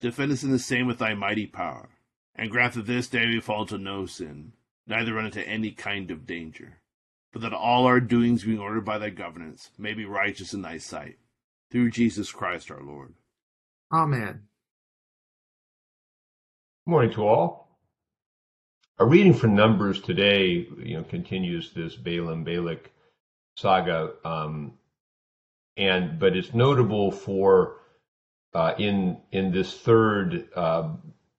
defend 0.00 0.32
us 0.32 0.42
in 0.42 0.50
the 0.50 0.58
same 0.58 0.86
with 0.86 0.98
thy 0.98 1.14
mighty 1.14 1.46
power 1.46 1.88
and 2.34 2.50
grant 2.50 2.74
that 2.74 2.86
this 2.86 3.08
day 3.08 3.26
we 3.26 3.40
fall 3.40 3.66
to 3.66 3.76
no 3.76 4.06
sin, 4.06 4.52
neither 4.86 5.14
run 5.14 5.26
into 5.26 5.46
any 5.46 5.72
kind 5.72 6.10
of 6.10 6.26
danger, 6.26 6.78
but 7.32 7.42
that 7.42 7.52
all 7.52 7.84
our 7.84 8.00
doings 8.00 8.44
being 8.44 8.60
ordered 8.60 8.84
by 8.84 8.96
thy 8.96 9.10
governance 9.10 9.70
may 9.76 9.92
be 9.92 10.04
righteous 10.04 10.54
in 10.54 10.62
thy 10.62 10.78
sight, 10.78 11.16
through 11.70 11.90
Jesus 11.90 12.30
Christ 12.30 12.70
our 12.70 12.82
Lord. 12.82 13.14
Amen. 13.92 14.44
Good 16.86 16.90
Morning 16.90 17.12
to 17.12 17.26
all. 17.26 17.68
Our 18.98 19.06
reading 19.06 19.34
from 19.34 19.54
Numbers 19.54 20.00
today, 20.00 20.66
you 20.78 20.96
know, 20.96 21.04
continues 21.04 21.72
this 21.72 21.96
Balaam 21.96 22.44
Balak 22.44 22.90
saga, 23.56 24.12
um, 24.24 24.72
and 25.76 26.18
but 26.18 26.36
it's 26.36 26.54
notable 26.54 27.10
for 27.10 27.76
uh, 28.54 28.74
in 28.78 29.18
in 29.32 29.52
this 29.52 29.74
third 29.78 30.48
uh, 30.54 30.90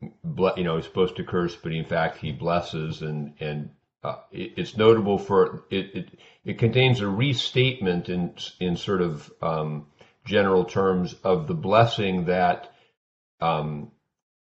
you 0.02 0.64
know, 0.64 0.78
he's 0.78 0.86
supposed 0.86 1.18
to 1.18 1.24
curse, 1.24 1.56
but 1.56 1.72
in 1.74 1.86
fact 1.86 2.18
he 2.18 2.32
blesses, 2.32 3.02
and 3.02 3.34
and 3.40 3.72
uh, 4.04 4.16
it, 4.32 4.54
it's 4.58 4.78
notable 4.78 5.18
for 5.18 5.66
it, 5.70 5.96
it. 5.96 6.20
It 6.46 6.58
contains 6.58 7.02
a 7.02 7.08
restatement 7.08 8.10
in 8.10 8.34
in 8.60 8.78
sort 8.78 9.02
of 9.02 9.32
um, 9.42 9.88
general 10.26 10.66
terms 10.66 11.16
of 11.24 11.48
the 11.48 11.54
blessing 11.54 12.26
that 12.26 12.74
um, 13.42 13.92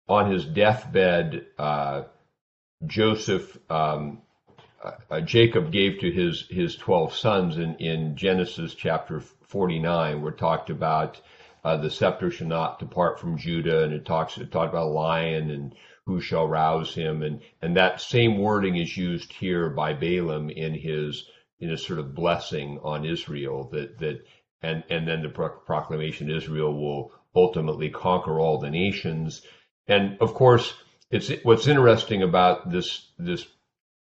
on 0.09 0.31
his 0.31 0.44
deathbed 0.44 1.46
uh, 1.59 2.03
Joseph 2.85 3.57
um, 3.70 4.22
uh, 5.11 5.20
Jacob 5.20 5.70
gave 5.70 6.00
to 6.00 6.11
his 6.11 6.46
his 6.50 6.74
twelve 6.77 7.14
sons 7.14 7.59
in 7.59 7.77
in 7.77 8.16
Genesis 8.16 8.74
chapter 8.74 9.20
forty 9.20 9.79
nine, 9.79 10.20
where 10.20 10.33
talked 10.33 10.68
about 10.68 11.20
uh, 11.64 11.77
the 11.79 11.90
scepter 11.90 12.31
shall 12.31 12.46
not 12.46 12.79
depart 12.79 13.18
from 13.18 13.38
Judah, 13.38 13.85
and 13.85 13.92
it 13.92 14.05
talks 14.05 14.37
it 14.37 14.53
talked 14.53 14.72
about 14.72 14.87
a 14.87 14.90
lion 14.90 15.50
and 15.50 15.74
who 16.07 16.20
shall 16.20 16.46
rouse 16.46 16.94
him, 16.94 17.22
and 17.22 17.40
and 17.62 17.77
that 17.77 18.00
same 18.00 18.38
wording 18.38 18.77
is 18.77 18.96
used 18.96 19.33
here 19.33 19.70
by 19.70 19.94
Balaam 19.94 20.50
in 20.50 20.74
his 20.74 21.24
in 21.61 21.70
a 21.70 21.79
sort 21.79 21.98
of 21.98 22.14
blessing 22.14 22.79
on 22.83 23.07
Israel 23.07 23.70
that 23.72 23.98
that 23.98 24.24
and 24.62 24.85
and 24.90 25.09
then 25.09 25.22
the 25.22 25.31
pro- 25.31 25.48
proclamation 25.48 26.31
Israel 26.31 26.74
will 26.74 27.12
ultimately 27.35 27.88
conquer 27.88 28.38
all 28.38 28.59
the 28.59 28.70
nations, 28.70 29.42
and 29.88 30.18
of 30.20 30.35
course 30.35 30.74
it's 31.11 31.31
what's 31.44 31.66
interesting 31.66 32.22
about 32.22 32.70
this 32.70 33.11
this 33.18 33.46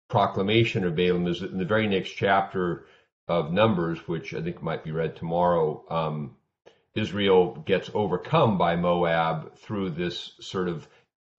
proclamation 0.09 0.83
of 0.83 0.95
Balaam 0.95 1.27
is 1.27 1.41
that 1.41 1.51
in 1.51 1.59
the 1.59 1.65
very 1.65 1.87
next 1.87 2.11
chapter 2.11 2.85
of 3.27 3.51
Numbers, 3.51 4.07
which 4.07 4.33
I 4.33 4.41
think 4.41 4.61
might 4.61 4.83
be 4.83 4.91
read 4.91 5.15
tomorrow. 5.15 5.83
Um, 5.89 6.37
Israel 6.95 7.63
gets 7.65 7.89
overcome 7.93 8.57
by 8.57 8.75
Moab 8.75 9.57
through 9.57 9.91
this 9.91 10.31
sort 10.39 10.69
of 10.69 10.87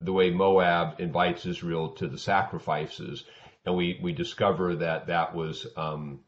the 0.01 0.13
way 0.13 0.31
Moab 0.31 1.01
invites 1.01 1.47
Israel 1.47 1.91
to 1.93 2.07
the 2.07 2.19
sacrifices. 2.19 3.25
And 3.65 3.77
we, 3.77 3.99
we 4.03 4.13
discover 4.13 4.77
that 4.77 5.07
that 5.07 5.35
was 5.35 5.67
um, 5.77 6.21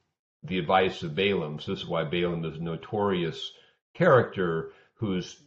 the 0.43 0.59
advice 0.59 1.03
of 1.03 1.15
Balaam. 1.15 1.61
So 1.61 1.73
this 1.73 1.83
is 1.83 1.89
why 1.89 2.05
Balaam 2.05 2.45
is 2.45 2.57
a 2.57 2.63
notorious 2.63 3.53
character 3.95 4.73
who's 4.95 5.39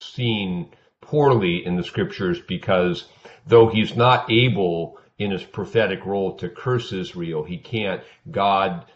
seen 0.00 0.70
poorly 1.00 1.64
in 1.64 1.76
the 1.76 1.84
scriptures 1.84 2.40
because 2.40 3.06
though 3.46 3.68
he's 3.68 3.96
not 3.96 4.30
able 4.30 4.98
in 5.18 5.30
his 5.30 5.44
prophetic 5.44 6.04
role 6.04 6.36
to 6.36 6.48
curse 6.48 6.92
Israel, 6.92 7.44
he 7.44 7.58
can't. 7.58 8.02
God 8.30 8.86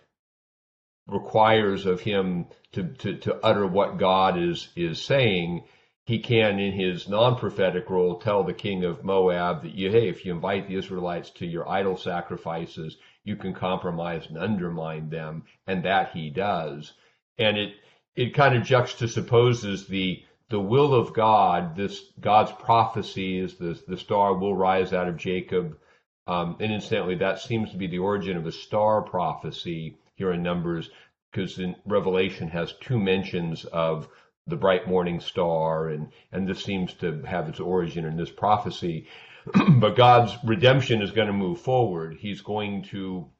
requires 1.09 1.87
of 1.87 2.01
him 2.01 2.47
to, 2.73 2.85
to, 2.85 3.17
to 3.17 3.35
utter 3.43 3.67
what 3.67 3.99
God 3.99 4.39
is, 4.39 4.69
is 4.77 5.01
saying, 5.01 5.65
he 6.05 6.21
can, 6.21 6.59
in 6.59 6.73
his 6.73 7.09
non-prophetic 7.09 7.91
role, 7.91 8.19
tell 8.19 8.45
the 8.45 8.53
king 8.53 8.85
of 8.85 9.05
Moab 9.05 9.63
that, 9.63 9.75
you, 9.75 9.91
hey, 9.91 10.09
if 10.09 10.25
you 10.25 10.33
invite 10.33 10.69
the 10.69 10.77
Israelites 10.77 11.31
to 11.31 11.47
your 11.47 11.69
idol 11.69 11.97
sacrifices, 11.97 12.97
you 13.25 13.37
can 13.37 13.53
compromise 13.53 14.27
and 14.27 14.39
undermine 14.39 15.11
them, 15.11 15.45
and 15.67 15.85
that 15.85 16.13
he 16.13 16.31
does. 16.31 16.93
And 17.39 17.59
it, 17.59 17.75
it 18.17 18.35
kind 18.35 18.57
of 18.57 18.63
juxtaposes 18.63 19.87
the, 19.87 20.23
the 20.51 20.61
will 20.61 20.95
of 20.95 21.13
God, 21.13 21.77
this 21.77 22.03
God's 22.21 22.53
prophecy 22.53 23.39
is 23.39 23.57
the, 23.57 23.79
the 23.87 23.99
star 23.99 24.35
will 24.35 24.57
rise 24.57 24.93
out 24.93 25.09
of 25.09 25.19
Jacob. 25.19 25.79
Um, 26.27 26.57
and 26.61 26.73
incidentally, 26.73 27.17
that 27.17 27.41
seems 27.41 27.71
to 27.71 27.77
be 27.77 27.87
the 27.87 27.99
origin 27.99 28.37
of 28.37 28.47
a 28.47 28.53
star 28.53 29.03
prophecy 29.03 29.99
here 30.19 30.33
in 30.33 30.43
Numbers, 30.43 30.91
because 31.31 31.59
in 31.59 31.77
Revelation 31.87 32.49
has 32.49 32.75
two 32.81 32.99
mentions 32.99 33.65
of 33.65 34.09
the 34.47 34.57
bright 34.57 34.89
morning 34.89 35.21
star, 35.21 35.89
and 35.89 36.09
and 36.33 36.47
this 36.47 36.63
seems 36.63 36.93
to 36.95 37.23
have 37.23 37.49
its 37.49 37.61
origin 37.61 38.05
in 38.05 38.17
this 38.17 38.31
prophecy. 38.31 39.07
but 39.81 39.97
God's 39.97 40.37
redemption 40.45 41.01
is 41.01 41.13
going 41.13 41.29
to 41.29 41.33
move 41.33 41.61
forward. 41.61 42.17
He's 42.19 42.41
going 42.41 42.83
to 42.91 43.31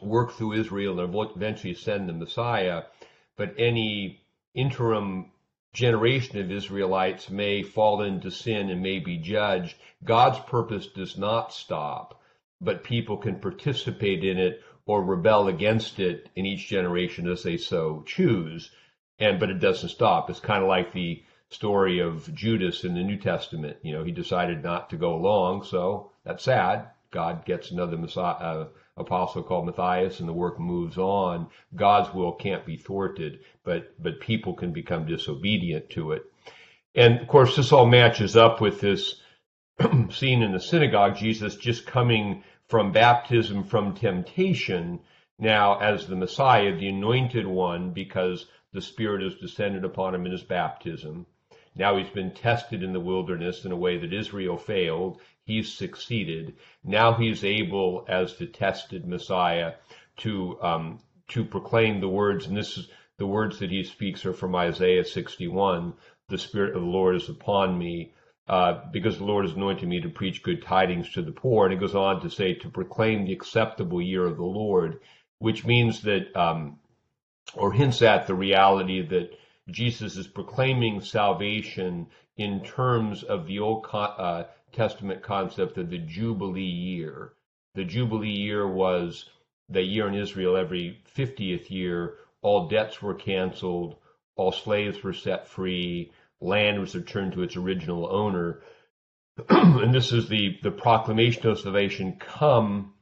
work 0.00 0.32
through 0.32 0.54
Israel 0.54 0.98
and 0.98 1.14
eventually 1.36 1.74
send 1.74 2.08
the 2.08 2.12
Messiah. 2.12 2.82
But 3.36 3.54
any 3.58 4.20
interim 4.54 5.30
generation 5.72 6.38
of 6.38 6.50
Israelites 6.50 7.30
may 7.30 7.62
fall 7.62 8.02
into 8.02 8.30
sin 8.30 8.70
and 8.70 8.82
may 8.82 8.98
be 8.98 9.18
judged. 9.18 9.76
God's 10.02 10.40
purpose 10.40 10.88
does 10.88 11.16
not 11.16 11.52
stop, 11.52 12.20
but 12.60 12.84
people 12.84 13.18
can 13.18 13.38
participate 13.38 14.24
in 14.24 14.38
it 14.38 14.62
or 14.90 15.04
rebel 15.04 15.46
against 15.46 16.00
it 16.00 16.28
in 16.34 16.44
each 16.44 16.66
generation 16.66 17.28
as 17.28 17.42
they 17.44 17.56
so 17.56 18.02
choose. 18.06 18.70
And 19.18 19.38
but 19.38 19.50
it 19.50 19.60
doesn't 19.60 19.90
stop. 19.90 20.28
It's 20.28 20.40
kind 20.40 20.62
of 20.62 20.68
like 20.68 20.92
the 20.92 21.22
story 21.50 22.00
of 22.00 22.32
Judas 22.34 22.84
in 22.84 22.94
the 22.94 23.02
New 23.02 23.16
Testament. 23.16 23.76
You 23.82 23.92
know, 23.92 24.04
he 24.04 24.12
decided 24.12 24.62
not 24.62 24.90
to 24.90 24.96
go 24.96 25.14
along, 25.14 25.64
so 25.64 26.12
that's 26.24 26.44
sad. 26.44 26.88
God 27.10 27.44
gets 27.44 27.70
another 27.70 27.96
Messiah, 27.96 28.34
uh, 28.34 28.68
apostle 28.96 29.42
called 29.42 29.66
Matthias 29.66 30.20
and 30.20 30.28
the 30.28 30.32
work 30.32 30.60
moves 30.60 30.98
on, 30.98 31.48
God's 31.74 32.12
will 32.14 32.32
can't 32.32 32.66
be 32.66 32.76
thwarted, 32.76 33.40
but, 33.64 33.94
but 34.02 34.20
people 34.20 34.54
can 34.54 34.72
become 34.72 35.06
disobedient 35.06 35.90
to 35.90 36.12
it. 36.12 36.22
And 36.94 37.20
of 37.20 37.28
course, 37.28 37.56
this 37.56 37.72
all 37.72 37.86
matches 37.86 38.36
up 38.36 38.60
with 38.60 38.80
this 38.80 39.20
scene 40.10 40.42
in 40.42 40.52
the 40.52 40.60
synagogue, 40.60 41.16
Jesus 41.16 41.56
just 41.56 41.86
coming 41.86 42.44
from 42.70 42.92
baptism 42.92 43.64
from 43.64 43.92
temptation 43.94 45.00
now 45.40 45.76
as 45.80 46.06
the 46.06 46.14
Messiah, 46.14 46.76
the 46.76 46.88
anointed 46.88 47.44
one, 47.44 47.90
because 47.90 48.46
the 48.72 48.80
Spirit 48.80 49.22
has 49.22 49.34
descended 49.34 49.84
upon 49.84 50.14
him 50.14 50.24
in 50.24 50.30
his 50.30 50.44
baptism. 50.44 51.26
Now 51.74 51.96
he's 51.96 52.10
been 52.10 52.32
tested 52.32 52.84
in 52.84 52.92
the 52.92 53.00
wilderness 53.00 53.64
in 53.64 53.72
a 53.72 53.76
way 53.76 53.98
that 53.98 54.12
Israel 54.12 54.56
failed. 54.56 55.20
He's 55.42 55.72
succeeded. 55.72 56.54
Now 56.84 57.14
he's 57.14 57.42
able, 57.42 58.04
as 58.08 58.36
the 58.36 58.46
tested 58.46 59.04
Messiah, 59.04 59.74
to 60.18 60.56
um, 60.62 61.00
to 61.28 61.44
proclaim 61.44 62.00
the 62.00 62.08
words, 62.08 62.46
and 62.46 62.56
this 62.56 62.78
is 62.78 62.88
the 63.18 63.26
words 63.26 63.58
that 63.58 63.70
he 63.70 63.82
speaks 63.82 64.24
are 64.24 64.32
from 64.32 64.54
Isaiah 64.54 65.04
61. 65.04 65.94
The 66.28 66.38
Spirit 66.38 66.76
of 66.76 66.82
the 66.82 66.88
Lord 66.88 67.16
is 67.16 67.28
upon 67.28 67.76
me, 67.76 68.12
uh, 68.50 68.80
because 68.90 69.16
the 69.16 69.24
Lord 69.24 69.46
has 69.46 69.54
anointed 69.54 69.88
me 69.88 70.00
to 70.00 70.08
preach 70.08 70.42
good 70.42 70.60
tidings 70.60 71.08
to 71.12 71.22
the 71.22 71.30
poor. 71.30 71.66
And 71.66 71.72
it 71.72 71.78
goes 71.78 71.94
on 71.94 72.20
to 72.22 72.28
say 72.28 72.52
to 72.54 72.68
proclaim 72.68 73.24
the 73.24 73.32
acceptable 73.32 74.02
year 74.02 74.26
of 74.26 74.38
the 74.38 74.42
Lord, 74.42 74.98
which 75.38 75.64
means 75.64 76.02
that, 76.02 76.36
um, 76.36 76.80
or 77.54 77.72
hints 77.72 78.02
at 78.02 78.26
the 78.26 78.34
reality 78.34 79.06
that 79.06 79.38
Jesus 79.70 80.16
is 80.16 80.26
proclaiming 80.26 81.00
salvation 81.00 82.08
in 82.36 82.64
terms 82.64 83.22
of 83.22 83.46
the 83.46 83.60
Old 83.60 83.86
uh, 83.92 84.42
Testament 84.72 85.22
concept 85.22 85.78
of 85.78 85.88
the 85.88 85.98
Jubilee 85.98 86.62
year. 86.62 87.34
The 87.76 87.84
Jubilee 87.84 88.30
year 88.30 88.66
was 88.66 89.30
the 89.68 89.82
year 89.82 90.08
in 90.08 90.14
Israel 90.16 90.56
every 90.56 90.98
50th 91.16 91.70
year, 91.70 92.16
all 92.42 92.66
debts 92.66 93.00
were 93.00 93.14
canceled, 93.14 93.94
all 94.34 94.50
slaves 94.50 95.04
were 95.04 95.12
set 95.12 95.46
free, 95.46 96.10
land 96.40 96.80
was 96.80 96.94
returned 96.94 97.32
to 97.32 97.42
its 97.42 97.56
original 97.56 98.06
owner. 98.10 98.62
and 99.48 99.94
this 99.94 100.12
is 100.12 100.28
the, 100.28 100.58
the 100.62 100.70
proclamation 100.70 101.46
of 101.46 101.58
salvation 101.58 102.16
come 102.18 102.94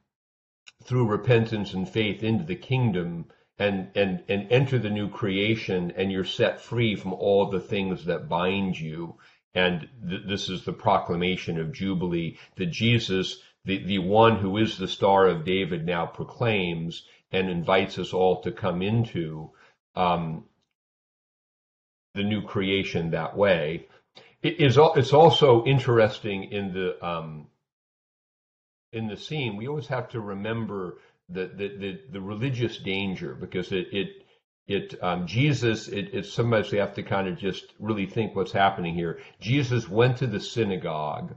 through 0.84 1.08
repentance 1.08 1.74
and 1.74 1.88
faith 1.88 2.22
into 2.22 2.44
the 2.44 2.56
kingdom 2.56 3.26
and, 3.58 3.90
and, 3.96 4.22
and 4.28 4.50
enter 4.50 4.78
the 4.78 4.90
new 4.90 5.08
creation 5.08 5.92
and 5.96 6.12
you're 6.12 6.24
set 6.24 6.60
free 6.60 6.94
from 6.94 7.12
all 7.12 7.50
the 7.50 7.60
things 7.60 8.04
that 8.04 8.28
bind 8.28 8.78
you. 8.78 9.16
And 9.54 9.88
th- 10.08 10.22
this 10.26 10.48
is 10.48 10.64
the 10.64 10.72
proclamation 10.72 11.58
of 11.58 11.72
Jubilee 11.72 12.38
that 12.56 12.66
Jesus, 12.66 13.40
the, 13.64 13.78
the 13.84 13.98
one 13.98 14.36
who 14.36 14.56
is 14.58 14.78
the 14.78 14.88
star 14.88 15.26
of 15.26 15.44
David 15.44 15.84
now 15.84 16.06
proclaims 16.06 17.04
and 17.32 17.50
invites 17.50 17.98
us 17.98 18.12
all 18.12 18.42
to 18.42 18.52
come 18.52 18.82
into. 18.82 19.50
Um, 19.96 20.44
the 22.14 22.22
new 22.22 22.42
creation 22.42 23.10
that 23.10 23.36
way. 23.36 23.86
It 24.42 24.60
is 24.60 24.78
it's 24.96 25.12
also 25.12 25.64
interesting 25.64 26.44
in 26.44 26.72
the 26.72 27.04
um, 27.04 27.48
in 28.92 29.08
the 29.08 29.16
scene. 29.16 29.56
We 29.56 29.68
always 29.68 29.88
have 29.88 30.08
to 30.10 30.20
remember 30.20 30.98
the 31.28 31.46
the 31.46 31.68
the, 31.76 32.00
the 32.12 32.20
religious 32.20 32.78
danger 32.78 33.34
because 33.34 33.72
it 33.72 33.88
it 33.92 34.08
it 34.66 34.94
um, 35.02 35.26
Jesus 35.26 35.88
it, 35.88 36.10
it's 36.12 36.32
sometimes 36.32 36.70
we 36.70 36.78
have 36.78 36.94
to 36.94 37.02
kind 37.02 37.28
of 37.28 37.38
just 37.38 37.74
really 37.78 38.06
think 38.06 38.34
what's 38.34 38.52
happening 38.52 38.94
here. 38.94 39.20
Jesus 39.40 39.88
went 39.88 40.18
to 40.18 40.26
the 40.26 40.40
synagogue 40.40 41.34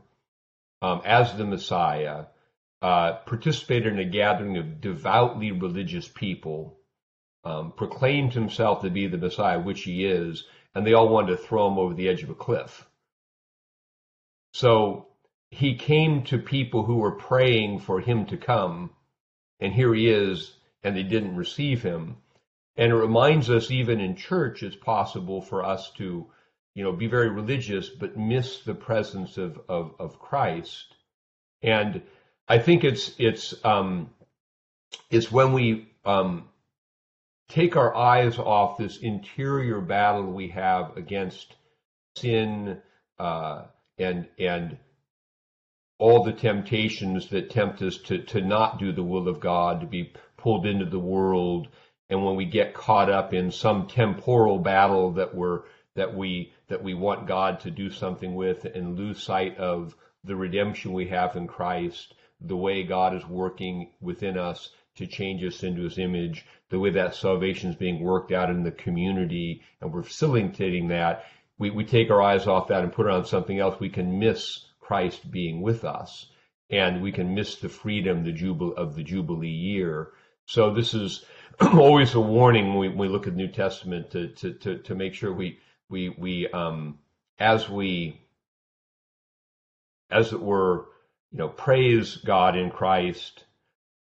um, 0.82 1.02
as 1.06 1.36
the 1.36 1.46
Messiah, 1.46 2.26
uh, 2.82 3.14
participated 3.26 3.94
in 3.94 4.00
a 4.00 4.06
gathering 4.06 4.58
of 4.58 4.82
devoutly 4.82 5.52
religious 5.52 6.08
people, 6.08 6.78
um, 7.44 7.72
proclaimed 7.72 8.34
himself 8.34 8.82
to 8.82 8.90
be 8.90 9.08
the 9.08 9.18
Messiah, 9.18 9.60
which 9.60 9.84
he 9.84 10.06
is, 10.06 10.46
and 10.74 10.86
they 10.86 10.94
all 10.94 11.10
wanted 11.10 11.38
to 11.38 11.44
throw 11.44 11.68
him 11.68 11.78
over 11.78 11.94
the 11.94 12.10
edge 12.10 12.24
of 12.24 12.30
a 12.30 12.36
cliff. 12.36 12.88
So 14.54 15.08
he 15.50 15.76
came 15.76 16.24
to 16.24 16.38
people 16.38 16.84
who 16.84 16.98
were 16.98 17.12
praying 17.12 17.80
for 17.80 18.00
him 18.00 18.26
to 18.28 18.38
come, 18.38 18.92
and 19.60 19.74
here 19.74 19.94
he 19.94 20.10
is, 20.10 20.56
and 20.84 20.96
they 20.96 21.04
didn't 21.04 21.36
receive 21.36 21.84
him. 21.84 22.18
And 22.78 22.92
it 22.92 22.96
reminds 22.96 23.50
us, 23.50 23.70
even 23.70 24.00
in 24.00 24.16
church, 24.16 24.64
it's 24.64 24.76
possible 24.76 25.42
for 25.42 25.64
us 25.64 25.92
to, 25.98 26.28
you 26.74 26.84
know, 26.84 26.94
be 26.94 27.08
very 27.08 27.30
religious 27.30 27.90
but 27.90 28.18
miss 28.18 28.64
the 28.64 28.74
presence 28.74 29.38
of 29.38 29.60
of, 29.68 29.94
of 30.00 30.20
Christ. 30.20 30.96
And 31.62 32.02
I 32.48 32.60
think 32.60 32.84
it's 32.84 33.14
it's 33.18 33.54
um, 33.66 34.10
it's 35.10 35.32
when 35.32 35.54
we 35.54 35.90
um, 36.06 36.50
take 37.52 37.76
our 37.76 37.94
eyes 37.94 38.38
off 38.40 38.78
this 38.78 38.98
interior 38.98 39.82
battle 39.82 40.32
we 40.32 40.48
have 40.50 40.96
against 40.96 41.54
sin 42.16 42.82
uh, 43.20 43.64
and 43.98 44.28
and 44.40 44.78
all 46.00 46.24
the 46.24 46.34
temptations 46.34 47.30
that 47.30 47.52
tempt 47.52 47.82
us 47.82 47.98
to 47.98 48.20
to 48.24 48.42
not 48.42 48.80
do 48.80 48.92
the 48.92 49.04
will 49.04 49.28
of 49.28 49.40
God, 49.40 49.82
to 49.82 49.88
be 49.88 50.14
pulled 50.38 50.66
into 50.66 50.86
the 50.86 51.00
world, 51.00 51.68
and 52.10 52.26
when 52.26 52.36
we 52.36 52.46
get 52.46 52.74
caught 52.74 53.10
up 53.10 53.34
in 53.34 53.52
some 53.52 53.88
temporal 53.88 54.58
battle 54.58 55.12
that 55.14 55.36
we're 55.36 55.64
that 55.96 56.16
we 56.16 56.54
that 56.70 56.82
we 56.82 56.94
want 56.94 57.28
God 57.28 57.60
to 57.62 57.72
do 57.72 57.90
something 57.90 58.34
with 58.34 58.64
and 58.64 58.98
lose 58.98 59.22
sight 59.22 59.58
of 59.58 59.94
the 60.24 60.36
redemption 60.36 60.94
we 60.94 61.08
have 61.10 61.36
in 61.36 61.48
Christ, 61.48 62.14
the 62.40 62.56
way 62.56 62.84
God 62.84 63.14
is 63.14 63.28
working 63.28 63.92
within 64.00 64.38
us 64.38 64.70
to 64.96 65.08
change 65.08 65.44
us 65.44 65.64
into 65.64 65.84
his 65.84 65.98
image, 65.98 66.46
the 66.70 66.80
way 66.80 66.90
that 66.92 67.16
salvation 67.16 67.70
is 67.70 67.76
being 67.76 68.02
worked 68.02 68.32
out 68.32 68.50
in 68.50 68.64
the 68.64 68.72
community, 68.72 69.62
and 69.80 69.94
we're 69.94 70.04
facilitating 70.04 70.88
that, 70.90 71.26
we, 71.58 71.70
we 71.70 71.86
take 71.86 72.10
our 72.10 72.22
eyes 72.22 72.48
off 72.48 72.68
that 72.68 72.84
and 72.84 72.92
put 72.92 73.06
it 73.06 73.12
on 73.12 73.26
something 73.26 73.60
else, 73.60 73.80
we 73.80 73.90
can 73.90 74.20
miss 74.20 74.66
Christ 74.80 75.30
being 75.32 75.62
with 75.62 75.86
us. 75.86 76.28
And 76.70 77.02
we 77.02 77.12
can 77.12 77.36
miss 77.36 77.58
the 77.58 77.70
freedom 77.70 78.24
the 78.24 78.32
jubil- 78.32 78.76
of 78.76 78.96
the 78.96 79.04
Jubilee 79.04 79.50
year. 79.50 80.12
So 80.46 80.74
this 80.74 80.94
is 80.94 81.24
always 81.62 82.14
a 82.16 82.20
warning 82.20 82.70
when 82.70 82.78
we, 82.78 82.88
when 82.90 82.98
we 82.98 83.08
look 83.08 83.28
at 83.28 83.34
the 83.34 83.38
New 83.38 83.52
Testament 83.52 84.12
to, 84.12 84.30
to, 84.30 84.54
to, 84.54 84.78
to 84.80 84.96
make 84.96 85.14
sure 85.14 85.34
we, 85.34 85.60
we, 85.90 86.10
we 86.10 86.48
um, 86.48 87.00
as 87.40 87.70
we, 87.70 88.22
as 90.10 90.34
it 90.34 90.42
were, 90.42 90.88
you 91.32 91.38
know, 91.38 91.50
praise 91.50 92.18
God 92.18 92.58
in 92.58 92.70
Christ, 92.70 93.46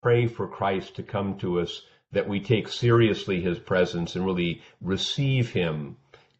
pray 0.02 0.26
for 0.26 0.48
Christ 0.48 0.96
to 0.96 1.02
come 1.02 1.38
to 1.38 1.60
us, 1.60 1.82
that 2.12 2.28
we 2.28 2.40
take 2.40 2.68
seriously 2.68 3.40
his 3.40 3.58
presence 3.58 4.16
and 4.16 4.26
really 4.26 4.62
receive 4.80 5.52
him 5.52 5.96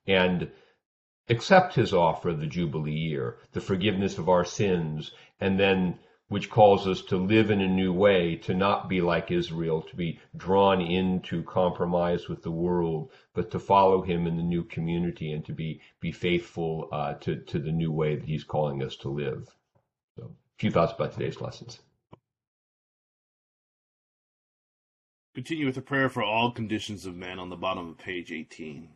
and 0.07 0.51
accept 1.29 1.75
his 1.75 1.95
offer 1.95 2.31
of 2.31 2.41
the 2.41 2.47
Jubilee 2.47 2.93
year, 2.93 3.37
the 3.53 3.61
forgiveness 3.61 4.19
of 4.19 4.29
our 4.29 4.45
sins, 4.45 5.13
and 5.41 5.61
then 5.61 5.99
which 6.29 6.49
calls 6.49 6.87
us 6.87 7.03
to 7.03 7.17
live 7.17 7.51
in 7.51 7.61
a 7.61 7.69
new 7.69 7.93
way, 7.93 8.37
to 8.37 8.55
not 8.55 8.89
be 8.89 9.01
like 9.01 9.33
Israel, 9.33 9.83
to 9.83 9.97
be 9.97 10.19
drawn 10.37 10.81
into 10.81 11.43
compromise 11.43 12.29
with 12.29 12.43
the 12.43 12.51
world, 12.51 13.11
but 13.35 13.51
to 13.51 13.59
follow 13.59 14.01
him 14.03 14.27
in 14.29 14.37
the 14.37 14.43
new 14.43 14.63
community 14.63 15.33
and 15.33 15.45
to 15.45 15.53
be, 15.53 15.81
be 16.01 16.13
faithful 16.13 16.89
uh, 16.93 17.15
to, 17.15 17.37
to 17.37 17.59
the 17.59 17.73
new 17.73 17.91
way 17.91 18.15
that 18.15 18.25
he's 18.25 18.45
calling 18.45 18.83
us 18.83 18.95
to 18.97 19.09
live. 19.09 19.49
So, 20.17 20.25
a 20.25 20.59
few 20.59 20.71
thoughts 20.71 20.93
about 20.93 21.13
today's 21.13 21.41
lessons. 21.41 21.81
Continue 25.33 25.67
with 25.67 25.77
a 25.77 25.83
prayer 25.83 26.09
for 26.09 26.25
all 26.25 26.51
conditions 26.51 27.07
of 27.07 27.15
men 27.15 27.39
on 27.39 27.51
the 27.51 27.57
bottom 27.57 27.89
of 27.89 27.99
page 27.99 28.33
18. 28.33 28.89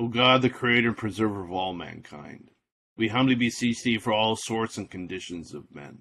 O 0.00 0.08
God, 0.08 0.42
the 0.42 0.50
creator 0.50 0.88
and 0.88 0.96
preserver 0.96 1.44
of 1.44 1.52
all 1.52 1.72
mankind, 1.72 2.50
we 2.96 3.06
humbly 3.06 3.36
beseech 3.36 3.84
thee 3.84 3.98
for 3.98 4.12
all 4.12 4.34
sorts 4.34 4.76
and 4.76 4.90
conditions 4.90 5.54
of 5.54 5.72
men, 5.72 6.00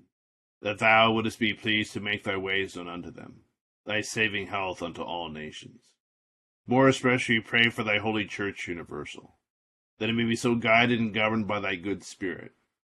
that 0.63 0.79
thou 0.79 1.11
wouldest 1.11 1.37
be 1.37 1.53
pleased 1.53 1.93
to 1.93 1.99
make 1.99 2.23
thy 2.23 2.35
ways 2.35 2.75
known 2.75 2.87
unto 2.87 3.11
them, 3.11 3.41
thy 3.85 4.01
saving 4.01 4.47
health 4.47 4.81
unto 4.81 5.03
all 5.03 5.29
nations. 5.29 5.93
More 6.65 6.87
especially 6.87 7.39
pray 7.39 7.69
for 7.69 7.83
thy 7.83 7.99
holy 7.99 8.25
church 8.25 8.67
universal, 8.67 9.35
that 9.99 10.09
it 10.09 10.13
may 10.13 10.25
be 10.25 10.35
so 10.35 10.55
guided 10.55 10.99
and 10.99 11.13
governed 11.13 11.47
by 11.47 11.59
thy 11.59 11.75
good 11.75 12.03
spirit, 12.03 12.53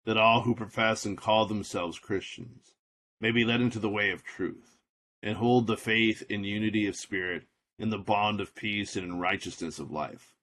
that 0.05 0.17
all 0.17 0.43
who 0.43 0.55
profess 0.55 1.05
and 1.05 1.19
call 1.19 1.47
themselves 1.47 1.99
Christians 1.99 2.77
may 3.21 3.33
be 3.33 3.45
led 3.45 3.61
into 3.61 3.81
the 3.81 3.91
way 3.91 4.13
of 4.13 4.23
truth 4.23 4.78
and 5.23 5.37
hold 5.37 5.67
the 5.67 5.77
faith 5.77 6.23
in 6.29 6.45
unity 6.45 6.87
of 6.87 6.97
spirit, 6.97 7.45
in 7.79 7.91
the 7.91 7.99
bond 7.99 8.41
of 8.41 8.55
peace, 8.55 8.97
and 8.97 9.05
in 9.05 9.19
righteousness 9.19 9.79
of 9.79 9.91
life. 9.91 10.35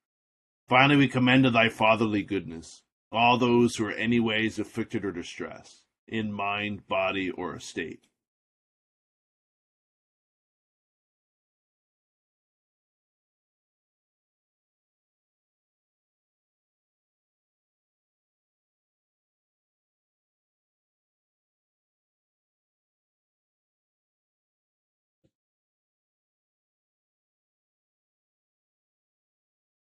Finally, 0.68 0.98
we 0.98 1.08
commend 1.08 1.44
to 1.44 1.52
thy 1.52 1.70
fatherly 1.70 2.24
goodness 2.24 2.84
all 3.12 3.38
those 3.38 3.76
who 3.76 3.86
are 3.86 3.92
any 3.92 4.20
ways 4.20 4.60
afflicted 4.60 5.06
or 5.06 5.12
distressed, 5.12 5.86
in 6.08 6.32
mind, 6.32 6.88
body, 6.88 7.30
or 7.30 7.56
estate 7.56 8.08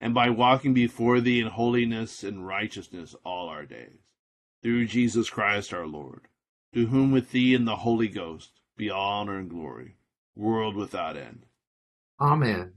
and 0.00 0.14
by 0.14 0.30
walking 0.30 0.74
before 0.74 1.20
thee 1.20 1.40
in 1.40 1.46
holiness 1.48 2.22
and 2.22 2.46
righteousness 2.46 3.14
all 3.24 3.48
our 3.48 3.64
days. 3.64 4.00
Through 4.62 4.86
Jesus 4.86 5.28
Christ 5.28 5.74
our 5.74 5.86
Lord, 5.86 6.22
to 6.72 6.86
whom 6.86 7.12
with 7.12 7.30
thee 7.32 7.54
and 7.54 7.68
the 7.68 7.76
Holy 7.76 8.08
Ghost 8.08 8.50
be 8.76 8.90
honor 8.90 9.38
and 9.38 9.50
glory, 9.50 9.96
world 10.34 10.74
without 10.74 11.16
end. 11.16 11.44
Amen. 12.20 12.72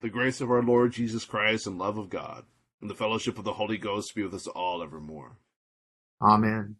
The 0.00 0.08
grace 0.10 0.40
of 0.40 0.50
our 0.50 0.62
Lord 0.62 0.92
Jesus 0.92 1.24
Christ 1.24 1.66
and 1.66 1.78
love 1.78 1.98
of 1.98 2.08
God, 2.08 2.44
and 2.80 2.88
the 2.88 2.94
fellowship 2.94 3.38
of 3.38 3.44
the 3.44 3.52
Holy 3.54 3.78
Ghost 3.78 4.14
be 4.14 4.22
with 4.22 4.34
us 4.34 4.46
all 4.46 4.82
evermore. 4.82 5.38
Amen. 6.20 6.76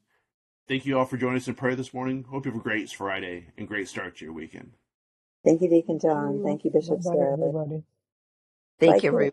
Thank 0.68 0.86
you 0.86 0.98
all 0.98 1.04
for 1.04 1.16
joining 1.16 1.38
us 1.38 1.48
in 1.48 1.54
prayer 1.54 1.74
this 1.74 1.92
morning. 1.92 2.24
Hope 2.28 2.46
you 2.46 2.52
have 2.52 2.60
a 2.60 2.62
great 2.62 2.90
Friday 2.90 3.48
and 3.58 3.66
great 3.66 3.88
start 3.88 4.16
to 4.18 4.24
your 4.24 4.34
weekend. 4.34 4.72
Thank 5.44 5.60
you, 5.60 5.68
Deacon 5.68 5.98
John. 5.98 6.40
Thank 6.44 6.64
you, 6.64 6.70
Bishop 6.70 7.02
Bye-bye, 7.02 7.16
Sarah. 7.16 7.32
everybody. 7.32 7.82
Thank 8.78 9.02
you, 9.02 9.10
Chris. 9.10 9.32